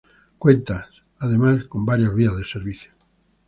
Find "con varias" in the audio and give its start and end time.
1.65-2.11